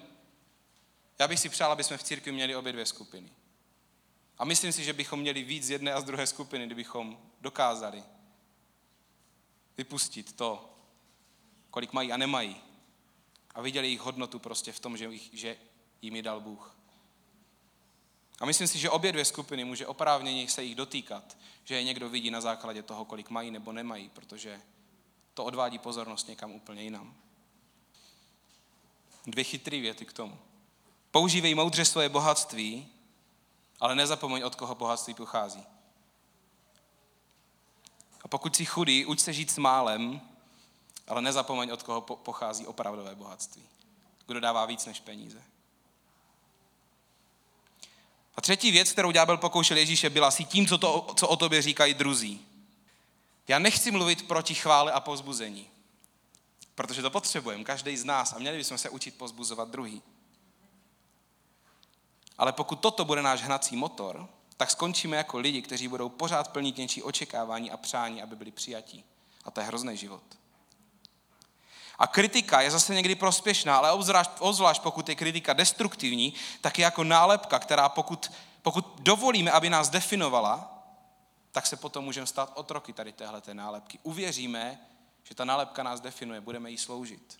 [1.19, 3.29] já bych si přál, aby jsme v církvi měli obě dvě skupiny.
[4.37, 8.03] A myslím si, že bychom měli víc z jedné a z druhé skupiny, kdybychom dokázali
[9.77, 10.69] vypustit to,
[11.69, 12.55] kolik mají a nemají.
[13.55, 15.57] A viděli jejich hodnotu prostě v tom, že, jich, že
[16.03, 16.75] jim ji dal Bůh.
[18.39, 22.09] A myslím si, že obě dvě skupiny může oprávněně se jich dotýkat, že je někdo
[22.09, 24.61] vidí na základě toho, kolik mají nebo nemají, protože
[25.33, 27.15] to odvádí pozornost někam úplně jinam.
[29.25, 30.39] Dvě chytré věty k tomu.
[31.11, 32.87] Používej moudře svoje bohatství,
[33.79, 35.63] ale nezapomeň, od koho bohatství pochází.
[38.21, 40.21] A pokud jsi chudý, uč se žít s málem,
[41.07, 43.63] ale nezapomeň, od koho pochází opravdové bohatství.
[44.27, 45.52] Kdo dává víc než peníze.
[48.35, 51.61] A třetí věc, kterou ďábel pokoušel Ježíše, byla si tím, co, to, co o tobě
[51.61, 52.45] říkají druzí.
[53.47, 55.69] Já nechci mluvit proti chvále a pozbuzení,
[56.75, 60.01] protože to potřebujeme, každý z nás, a měli bychom se učit pozbuzovat druhý.
[62.37, 66.77] Ale pokud toto bude náš hnací motor, tak skončíme jako lidi, kteří budou pořád plnit
[66.77, 69.03] něčí očekávání a přání, aby byli přijatí.
[69.45, 70.23] A to je hrozný život.
[71.99, 76.83] A kritika je zase někdy prospěšná, ale obzvlášť, obzvlášť pokud je kritika destruktivní, tak je
[76.83, 80.83] jako nálepka, která pokud, pokud dovolíme, aby nás definovala,
[81.51, 83.99] tak se potom můžeme stát otroky tady téhle nálepky.
[84.03, 84.79] Uvěříme,
[85.23, 87.39] že ta nálepka nás definuje, budeme jí sloužit.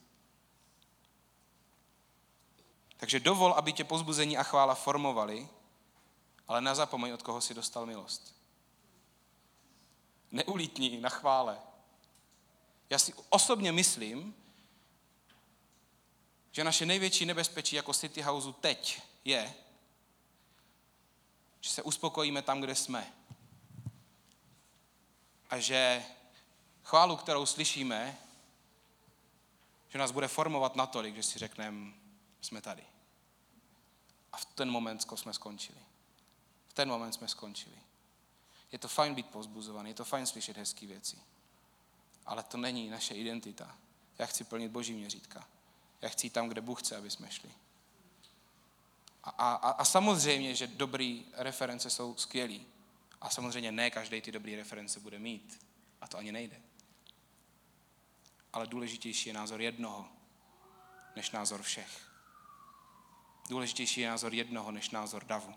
[2.97, 5.49] Takže dovol, aby tě pozbuzení a chvála formovali,
[6.47, 8.35] ale nezapomeň, od koho si dostal milost.
[10.31, 11.59] Neulítni na chvále.
[12.89, 14.35] Já si osobně myslím,
[16.53, 19.53] že naše největší nebezpečí jako City Houseu teď je,
[21.61, 23.13] že se uspokojíme tam, kde jsme.
[25.49, 26.03] A že
[26.83, 28.17] chválu, kterou slyšíme,
[29.89, 31.93] že nás bude formovat natolik, že si řekneme,
[32.41, 32.83] jsme tady.
[34.31, 35.79] A v ten moment jsme skončili.
[36.67, 37.75] V ten moment jsme skončili.
[38.71, 41.17] Je to fajn být pozbuzovaný, je to fajn slyšet hezké věci.
[42.25, 43.77] Ale to není naše identita.
[44.17, 45.47] Já chci plnit boží měřítka.
[46.03, 47.51] Já chci tam, kde Bůh chce, aby jsme šli.
[49.23, 52.65] A, a, a samozřejmě, že dobrý reference jsou skvělí.
[53.21, 55.65] A samozřejmě ne každý ty dobrý reference bude mít.
[56.01, 56.61] A to ani nejde.
[58.53, 60.07] Ale důležitější je názor jednoho,
[61.15, 62.11] než názor všech.
[63.49, 65.55] Důležitější je názor jednoho, než názor davu.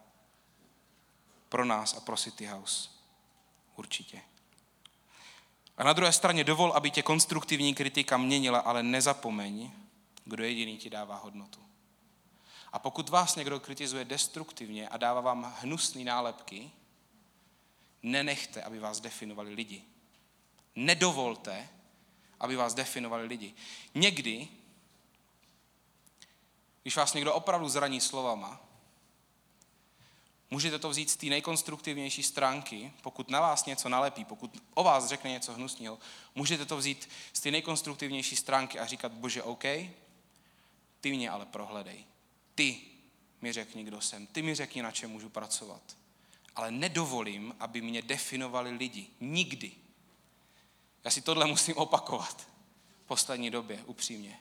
[1.48, 2.90] Pro nás a pro City House.
[3.76, 4.22] Určitě.
[5.76, 9.85] A na druhé straně dovol, aby tě konstruktivní kritika měnila, ale nezapomeň,
[10.26, 11.60] kdo jediný ti dává hodnotu.
[12.72, 16.70] A pokud vás někdo kritizuje destruktivně a dává vám hnusné nálepky,
[18.02, 19.82] nenechte, aby vás definovali lidi.
[20.74, 21.68] Nedovolte,
[22.40, 23.54] aby vás definovali lidi.
[23.94, 24.48] Někdy,
[26.82, 28.60] když vás někdo opravdu zraní slovama,
[30.50, 35.06] můžete to vzít z té nejkonstruktivnější stránky, pokud na vás něco nalepí, pokud o vás
[35.06, 35.98] řekne něco hnusného,
[36.34, 39.64] můžete to vzít z té nejkonstruktivnější stránky a říkat, bože, OK,
[41.06, 42.04] ty mě ale prohledej.
[42.54, 42.80] Ty
[43.40, 44.26] mi řekni, kdo jsem.
[44.26, 45.96] Ty mi řekni, na čem můžu pracovat.
[46.54, 49.06] Ale nedovolím, aby mě definovali lidi.
[49.20, 49.72] Nikdy.
[51.04, 52.48] Já si tohle musím opakovat
[53.04, 54.40] v poslední době, upřímně.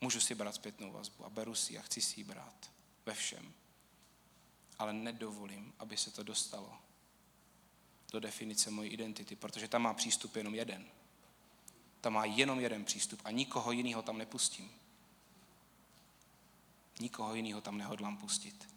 [0.00, 2.70] Můžu si brát zpětnou vazbu a beru si a chci si ji brát
[3.06, 3.52] ve všem.
[4.78, 6.72] Ale nedovolím, aby se to dostalo
[8.12, 10.86] do definice mojí identity, protože tam má přístup jenom jeden–
[12.00, 14.70] tam má jenom jeden přístup a nikoho jiného tam nepustím.
[17.00, 18.68] Nikoho jiného tam nehodlám pustit.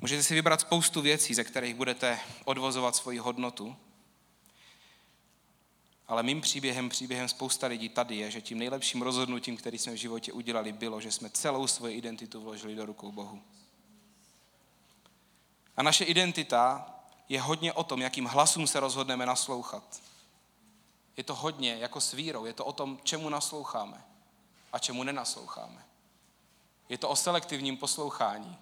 [0.00, 3.76] Můžete si vybrat spoustu věcí, ze kterých budete odvozovat svoji hodnotu,
[6.08, 9.96] ale mým příběhem, příběhem spousta lidí tady je, že tím nejlepším rozhodnutím, který jsme v
[9.96, 13.42] životě udělali, bylo, že jsme celou svoji identitu vložili do rukou Bohu.
[15.76, 16.94] A naše identita
[17.32, 20.02] je hodně o tom, jakým hlasům se rozhodneme naslouchat.
[21.16, 24.04] Je to hodně jako s vírou, je to o tom, čemu nasloucháme
[24.72, 25.86] a čemu nenasloucháme.
[26.88, 28.58] Je to o selektivním poslouchání.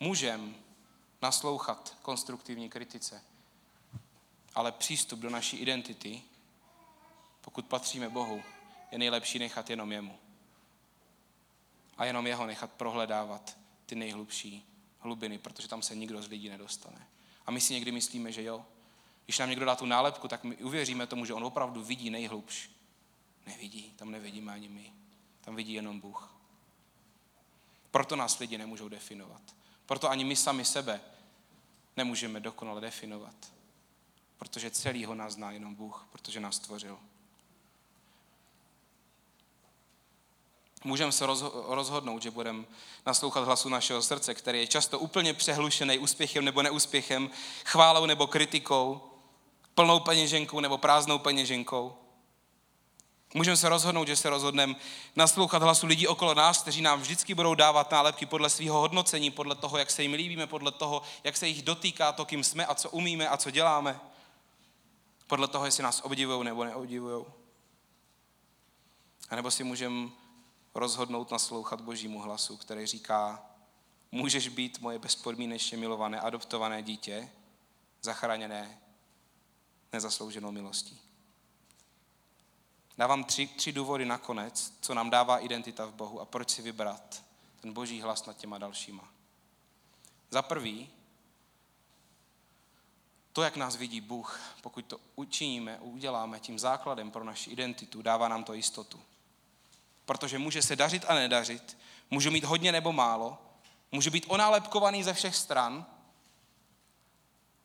[0.00, 0.54] Můžem
[1.22, 3.22] naslouchat konstruktivní kritice,
[4.54, 6.22] ale přístup do naší identity,
[7.40, 8.42] pokud patříme Bohu,
[8.92, 10.18] je nejlepší nechat jenom jemu.
[11.98, 13.56] a jenom jeho nechat prohledávat
[13.86, 14.66] ty nejhlubší
[14.98, 17.11] hlubiny, protože tam se nikdo z lidí nedostane.
[17.46, 18.64] A my si někdy myslíme, že jo.
[19.24, 22.70] Když nám někdo dá tu nálepku, tak my uvěříme tomu, že on opravdu vidí nejhlubš.
[23.46, 24.92] Nevidí, tam nevidíme ani my.
[25.40, 26.34] Tam vidí jenom Bůh.
[27.90, 29.42] Proto nás lidi nemůžou definovat.
[29.86, 31.00] Proto ani my sami sebe
[31.96, 33.52] nemůžeme dokonale definovat.
[34.38, 36.98] Protože celýho nás zná jenom Bůh, protože nás stvořil.
[40.84, 41.26] Můžeme se
[41.66, 42.64] rozhodnout, že budeme
[43.06, 47.30] naslouchat hlasu našeho srdce, který je často úplně přehlušený úspěchem nebo neúspěchem,
[47.64, 49.00] chválou nebo kritikou,
[49.74, 51.96] plnou peněženkou nebo prázdnou peněženkou.
[53.34, 54.74] Můžeme se rozhodnout, že se rozhodneme
[55.16, 59.54] naslouchat hlasu lidí okolo nás, kteří nám vždycky budou dávat nálepky podle svého hodnocení, podle
[59.54, 62.74] toho, jak se jim líbíme, podle toho, jak se jich dotýká to, kým jsme a
[62.74, 64.00] co umíme a co děláme.
[65.26, 67.24] Podle toho, jestli nás obdivují nebo neobdivují.
[69.30, 70.08] A nebo si můžeme
[70.74, 73.46] rozhodnout naslouchat Božímu hlasu, který říká,
[74.12, 77.30] můžeš být moje bezpodmínečně milované, adoptované dítě,
[78.02, 78.78] zachráněné
[79.92, 81.00] nezaslouženou milostí.
[82.98, 87.22] Dávám tři, tři důvody nakonec, co nám dává identita v Bohu a proč si vybrat
[87.60, 89.08] ten boží hlas nad těma dalšíma.
[90.30, 90.90] Za prvý,
[93.32, 98.28] to, jak nás vidí Bůh, pokud to učiníme, uděláme tím základem pro naši identitu, dává
[98.28, 99.00] nám to jistotu.
[100.12, 101.78] Protože může se dařit a nedařit,
[102.10, 103.38] můžu mít hodně nebo málo,
[103.92, 105.86] můžu být onálepkovaný ze všech stran,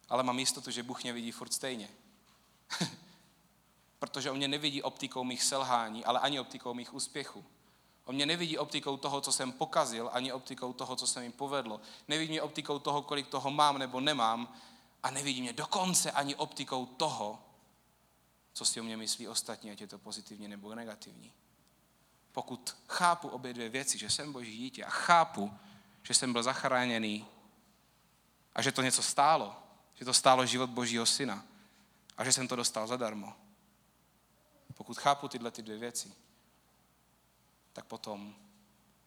[0.10, 1.90] ale mám jistotu, že Bůh mě vidí furt stejně.
[4.00, 7.46] Protože on mě nevidí optikou mých selhání, ale ani optikou mých úspěchů.
[8.06, 11.82] On mě nevidí optikou toho, co jsem pokazil, ani optikou toho, co se mi povedlo.
[12.08, 14.54] Nevidí mě optikou toho, kolik toho mám nebo nemám.
[15.04, 17.40] A nevidí mě dokonce ani optikou toho,
[18.54, 21.34] co si o mě myslí ostatní, ať je to pozitivní nebo negativní.
[22.38, 25.54] Pokud chápu obě dvě věci, že jsem boží dítě a chápu,
[26.04, 27.26] že jsem byl zachráněný
[28.56, 29.56] a že to něco stálo,
[29.96, 31.46] že to stálo život božího syna
[32.18, 33.34] a že jsem to dostal zadarmo,
[34.74, 36.14] pokud chápu tyhle ty dvě věci,
[37.74, 38.36] tak potom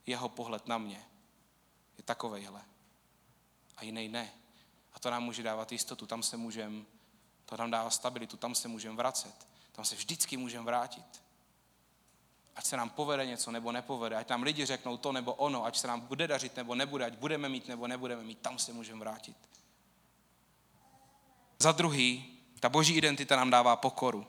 [0.07, 1.05] jeho pohled na mě
[1.99, 2.63] je takovejhle.
[3.77, 4.33] A jiný ne.
[4.93, 6.07] A to nám může dávat jistotu.
[6.07, 6.85] Tam se můžeme,
[7.45, 9.47] to nám dává stabilitu, tam se můžeme vracet.
[9.73, 11.30] Tam se vždycky můžeme vrátit.
[12.61, 15.79] Ať se nám povede něco nebo nepovede, ať nám lidi řeknou to nebo ono, ať
[15.79, 19.01] se nám bude dařit nebo nebude, ať budeme mít nebo nebudeme mít, tam se můžeme
[19.01, 19.37] vrátit.
[21.59, 24.27] Za druhý, ta boží identita nám dává pokoru.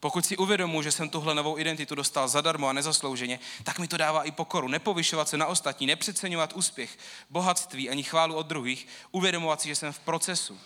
[0.00, 3.96] Pokud si uvědomuji, že jsem tuhle novou identitu dostal zadarmo a nezaslouženě, tak mi to
[3.96, 4.68] dává i pokoru.
[4.68, 6.98] Nepovyšovat se na ostatní, nepřeceňovat úspěch,
[7.30, 10.60] bohatství ani chválu od druhých, uvědomovat si, že jsem v procesu,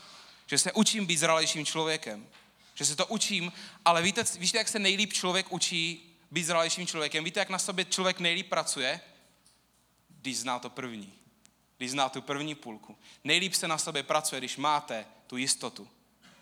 [0.46, 2.26] že se učím být zralejším člověkem,
[2.84, 3.52] že se to učím,
[3.84, 7.24] ale víte, víte, jak se nejlíp člověk učí být zralejším člověkem?
[7.24, 9.00] Víte, jak na sobě člověk nejlíp pracuje?
[10.08, 11.12] Když zná to první.
[11.76, 12.96] Když zná tu první půlku.
[13.24, 15.88] Nejlíp se na sobě pracuje, když máte tu jistotu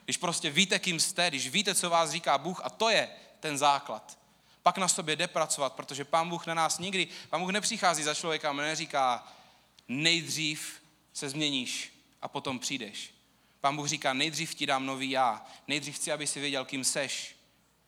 [0.09, 3.09] když prostě víte, kým jste, když víte, co vás říká Bůh a to je
[3.41, 4.19] ten základ.
[4.63, 8.15] Pak na sobě jde pracovat, protože Pán Bůh na nás nikdy, Pán Bůh nepřichází za
[8.15, 9.33] člověka a neříká,
[9.89, 13.15] nejdřív se změníš a potom přijdeš.
[13.61, 17.37] Pán Bůh říká, nejdřív ti dám nový já, nejdřív chci, aby si věděl, kým seš,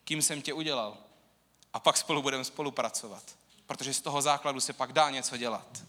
[0.04, 0.96] kým jsem tě udělal.
[1.72, 3.22] A pak spolu budeme spolupracovat,
[3.66, 5.84] protože z toho základu se pak dá něco dělat.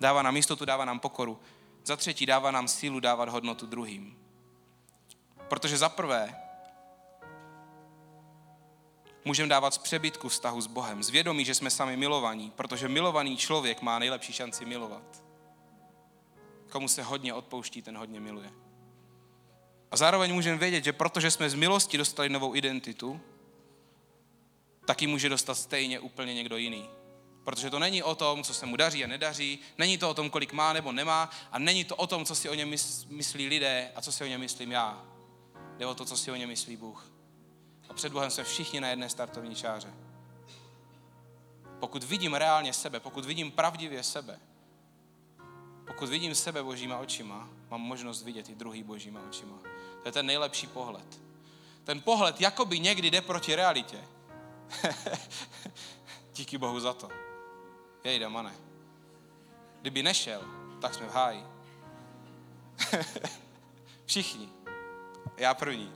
[0.00, 1.40] Dává nám jistotu, dává nám pokoru.
[1.84, 4.18] Za třetí dává nám sílu dávat hodnotu druhým.
[5.48, 6.36] Protože za prvé
[9.24, 13.36] můžeme dávat z přebytku vztahu s Bohem, z vědomí, že jsme sami milovaní, protože milovaný
[13.36, 15.25] člověk má nejlepší šanci milovat.
[16.70, 18.50] Komu se hodně odpouští, ten hodně miluje.
[19.90, 23.20] A zároveň můžeme vědět, že protože jsme z milosti dostali novou identitu,
[24.84, 26.88] tak ji může dostat stejně úplně někdo jiný.
[27.44, 30.30] Protože to není o tom, co se mu daří a nedaří, není to o tom,
[30.30, 32.70] kolik má nebo nemá a není to o tom, co si o něm
[33.08, 35.04] myslí lidé a co si o něm myslím já.
[35.78, 37.12] Jde o to, co si o něm myslí Bůh.
[37.88, 39.94] A před Bohem jsme všichni na jedné startovní čáře.
[41.80, 44.38] Pokud vidím reálně sebe, pokud vidím pravdivě sebe,
[45.86, 49.58] pokud vidím sebe božíma očima, mám možnost vidět i druhý božíma očima.
[50.02, 51.20] To je ten nejlepší pohled.
[51.84, 54.04] Ten pohled jakoby někdy jde proti realitě.
[56.34, 57.08] Díky Bohu za to.
[58.04, 58.52] Jej, Damane.
[59.80, 60.42] Kdyby nešel,
[60.80, 61.44] tak jsme v háji.
[64.06, 64.48] Všichni.
[65.36, 65.92] Já první.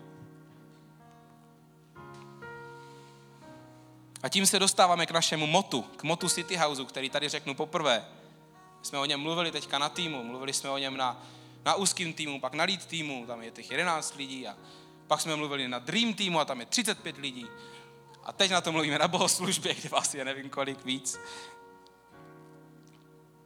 [4.23, 8.05] A tím se dostáváme k našemu motu, k motu City Houseu, který tady řeknu poprvé.
[8.83, 11.23] Jsme o něm mluvili teďka na týmu, mluvili jsme o něm na,
[11.65, 14.57] na úzkým týmu, pak na lead týmu, tam je těch 11 lidí a
[15.07, 17.47] pak jsme mluvili na Dream týmu a tam je 35 lidí.
[18.25, 21.21] A teď na to mluvíme na bohoslužbě, kde vás je nevím kolik víc.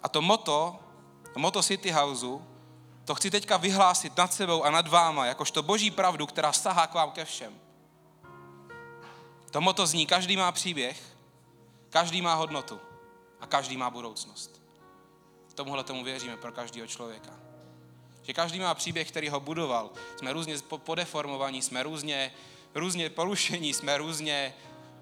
[0.03, 0.78] A to moto,
[1.32, 2.43] to moto City Houseu,
[3.05, 6.95] to chci teďka vyhlásit nad sebou a nad váma, jakožto boží pravdu, která sahá k
[6.95, 7.61] vám ke všem.
[9.51, 11.16] To moto zní, každý má příběh,
[11.91, 12.80] každý má hodnotu
[13.41, 14.63] a každý má budoucnost.
[15.55, 17.30] Tomuhle tomu věříme pro každého člověka.
[18.22, 19.90] Že každý má příběh, který ho budoval.
[20.16, 22.32] Jsme různě podeformovaní, jsme různě,
[22.74, 24.55] různě porušení, jsme různě,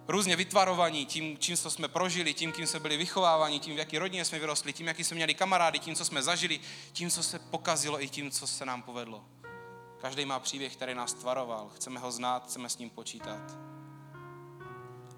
[0.08, 3.98] různě vytvarovaní tím, čím co jsme prožili, tím, kým jsme byli vychováváni, tím, v jaký
[3.98, 6.60] rodině jsme vyrostli, tím, jaký jsme měli kamarády, tím, co jsme zažili,
[6.92, 9.24] tím, co se pokazilo i tím, co se nám povedlo.
[10.00, 11.70] Každý má příběh, který nás tvaroval.
[11.76, 13.42] Chceme ho znát, chceme s ním počítat.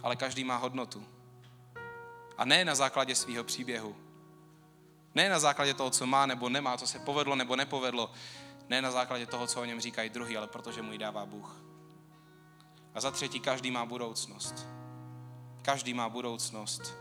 [0.02, 1.06] Ale každý má hodnotu.
[2.38, 3.96] A ne na základě svého příběhu,
[5.14, 8.10] ne na základě toho, co má nebo nemá, co se povedlo nebo nepovedlo.
[8.68, 11.56] Ne na základě toho, co o něm říkají druhý, ale protože mu ji dává Bůh.
[12.94, 14.66] A za třetí, každý má budoucnost.
[15.62, 16.94] Každý má budoucnost.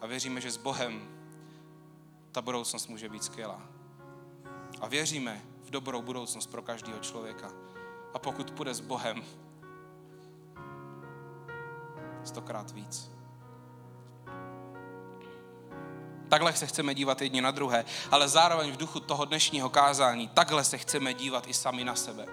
[0.00, 1.08] A věříme, že s Bohem
[2.32, 3.62] ta budoucnost může být skvělá.
[4.80, 7.52] A věříme v dobrou budoucnost pro každého člověka.
[8.14, 9.24] A pokud půjde s Bohem,
[12.24, 13.17] stokrát víc.
[16.28, 20.64] Takhle se chceme dívat jedni na druhé, ale zároveň v duchu toho dnešního kázání, takhle
[20.64, 22.26] se chceme dívat i sami na sebe.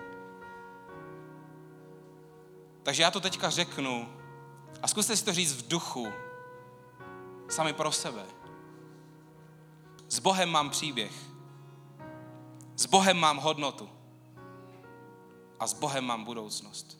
[2.84, 4.10] Takže já to teďka řeknu
[4.82, 6.08] a zkuste si to říct v duchu,
[7.50, 8.24] sami pro sebe.
[10.10, 11.14] S Bohem mám příběh.
[12.76, 13.90] S Bohem mám hodnotu.
[15.60, 16.98] A s Bohem mám budoucnost.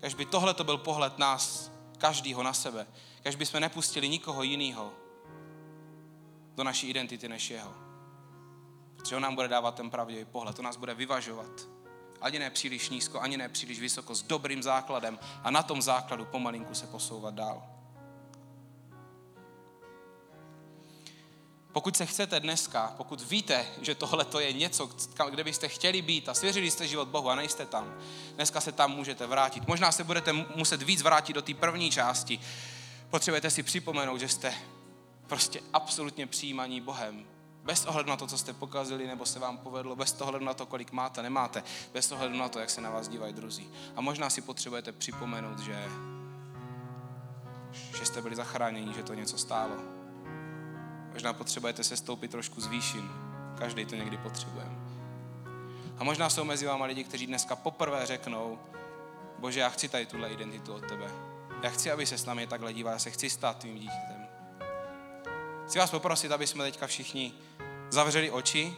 [0.00, 2.86] Když by tohle to byl pohled nás, každýho na sebe,
[3.22, 4.92] když by jsme nepustili nikoho jiného,
[6.58, 7.74] do naší identity než jeho.
[8.96, 11.68] Protože on nám bude dávat ten pravdivý pohled, on nás bude vyvažovat.
[12.20, 16.24] Ani ne příliš nízko, ani ne příliš vysoko, s dobrým základem a na tom základu
[16.24, 17.62] pomalinku se posouvat dál.
[21.72, 24.90] Pokud se chcete dneska, pokud víte, že tohle to je něco,
[25.30, 27.98] kde byste chtěli být a svěřili jste život Bohu a nejste tam,
[28.34, 29.68] dneska se tam můžete vrátit.
[29.68, 32.40] Možná se budete muset víc vrátit do té první části.
[33.10, 34.54] Potřebujete si připomenout, že jste
[35.28, 37.24] prostě absolutně přijímaní Bohem.
[37.64, 40.66] Bez ohledu na to, co jste pokazili nebo se vám povedlo, bez ohledu na to,
[40.66, 41.62] kolik máte, nemáte,
[41.92, 43.70] bez ohledu na to, jak se na vás dívají druzí.
[43.96, 45.88] A možná si potřebujete připomenout, že,
[47.98, 49.76] že jste byli zachráněni, že to něco stálo.
[51.12, 53.10] Možná potřebujete se stoupit trošku z výšin.
[53.58, 54.76] Každý to někdy potřebujeme.
[55.98, 58.58] A možná jsou mezi váma lidi, kteří dneska poprvé řeknou,
[59.38, 61.10] Bože, já chci tady tuhle identitu od tebe.
[61.62, 64.17] Já chci, aby se s námi takhle díval, já se chci stát tvým dítětem.
[65.68, 67.32] Chci vás poprosit, aby jsme teďka všichni
[67.90, 68.76] zavřeli oči.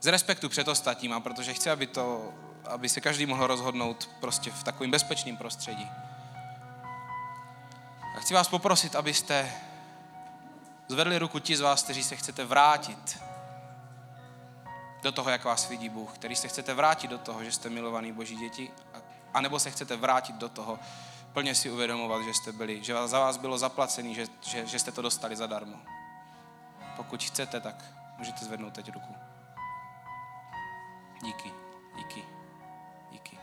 [0.00, 2.32] Z respektu před ostatníma, protože chci, aby, to,
[2.64, 5.88] aby se každý mohl rozhodnout prostě v takovém bezpečném prostředí.
[8.16, 9.52] A chci vás poprosit, abyste
[10.88, 13.18] zvedli ruku ti z vás, kteří se chcete vrátit
[15.02, 18.12] do toho, jak vás vidí Bůh, který se chcete vrátit do toho, že jste milovaný
[18.12, 18.70] Boží děti,
[19.34, 20.78] anebo se chcete vrátit do toho,
[21.36, 24.92] plně si uvědomovat, že jste byli, že za vás bylo zaplacený, že, že, že jste
[24.92, 25.76] to dostali zadarmo.
[26.96, 27.84] Pokud chcete, tak
[28.18, 29.14] můžete zvednout teď ruku.
[31.22, 31.52] Díky,
[31.96, 32.24] díky,
[33.10, 33.38] díky.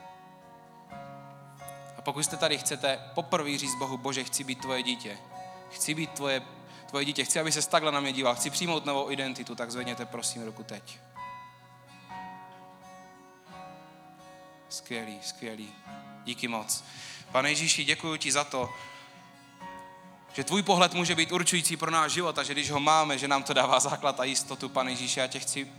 [1.97, 5.17] A pokud jste tady chcete poprvé říct Bohu, Bože, chci být tvoje dítě,
[5.71, 6.41] chci být tvoje,
[6.89, 10.05] tvoje dítě, chci, aby se takhle na mě díval, chci přijmout novou identitu, tak zvedněte
[10.05, 10.99] prosím ruku teď.
[14.69, 15.73] Skvělý, skvělý.
[16.23, 16.83] Díky moc.
[17.33, 18.69] Pane Ježíši, děkuji ti za to,
[20.33, 23.27] že tvůj pohled může být určující pro náš život a že když ho máme, že
[23.27, 25.71] nám to dává základ a jistotu, pane Ježíši, já tě chci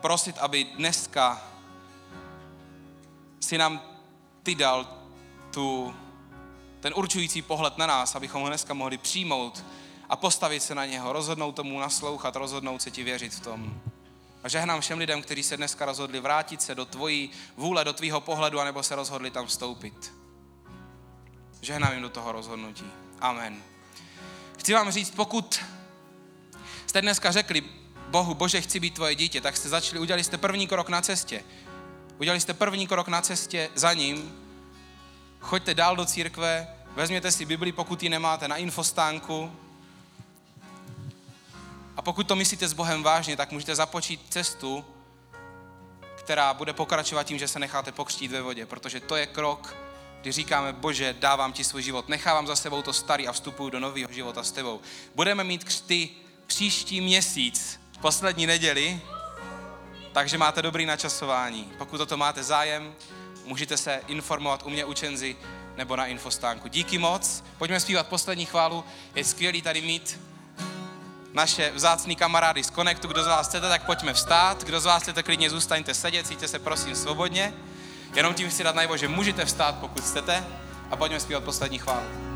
[0.00, 1.42] prosit, aby dneska
[3.40, 3.80] si nám
[4.42, 4.86] ty dal
[5.54, 5.94] tu,
[6.80, 9.64] ten určující pohled na nás, abychom ho dneska mohli přijmout
[10.08, 13.80] a postavit se na něho, rozhodnout tomu naslouchat, rozhodnout se ti věřit v tom.
[14.42, 18.20] A žehnám všem lidem, kteří se dneska rozhodli vrátit se do tvojí vůle, do tvýho
[18.20, 20.23] pohledu, anebo se rozhodli tam vstoupit.
[21.64, 22.84] Žehnám jim do toho rozhodnutí.
[23.20, 23.62] Amen.
[24.58, 25.64] Chci vám říct, pokud
[26.86, 27.62] jste dneska řekli
[28.08, 31.44] Bohu, Bože, chci být tvoje dítě, tak jste začali, udělali jste první krok na cestě.
[32.18, 34.32] Udělali jste první krok na cestě za ním.
[35.40, 39.52] Choďte dál do církve, vezměte si Bibli, pokud ji nemáte, na infostánku.
[41.96, 44.84] A pokud to myslíte s Bohem vážně, tak můžete započít cestu,
[46.16, 49.83] která bude pokračovat tím, že se necháte pokřtít ve vodě, protože to je krok,
[50.24, 53.80] kdy říkáme, Bože, dávám ti svůj život, nechávám za sebou to starý a vstupuju do
[53.80, 54.80] nového života s tebou.
[55.14, 56.08] Budeme mít křty
[56.46, 59.00] příští měsíc, poslední neděli,
[60.12, 61.72] takže máte dobrý načasování.
[61.78, 62.94] Pokud o to máte zájem,
[63.44, 65.36] můžete se informovat u mě učenzi
[65.76, 66.68] nebo na infostánku.
[66.68, 70.20] Díky moc, pojďme zpívat poslední chválu, je skvělý tady mít
[71.32, 73.08] naše vzácný kamarády z Connectu.
[73.08, 74.64] Kdo z vás chcete, tak pojďme vstát.
[74.64, 77.54] Kdo z vás chcete, klidně zůstaňte sedět, cítíte se prosím svobodně.
[78.14, 80.44] Jenom tím chci dát najevo, že můžete vstát, pokud chcete,
[80.90, 82.33] a pojďme zpívat poslední chválu.